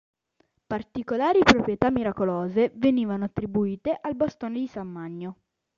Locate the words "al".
4.01-4.15